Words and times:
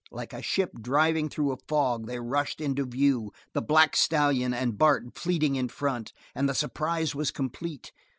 Like 0.09 0.33
a 0.33 0.41
ship 0.41 0.71
driving 0.81 1.29
through 1.29 1.51
a 1.51 1.57
fog 1.67 2.07
they 2.07 2.19
rushed 2.19 2.59
into 2.59 2.87
view, 2.87 3.31
the 3.53 3.61
black 3.61 3.95
stallion, 3.95 4.51
and 4.51 4.75
Bart 4.75 5.03
fleeting 5.13 5.55
in 5.55 5.69
front, 5.69 6.11
and 6.33 6.49
the 6.49 6.55
surprise 6.55 7.13
was 7.13 7.29
complete. 7.29 7.91